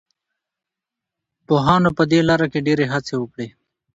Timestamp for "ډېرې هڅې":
2.67-3.13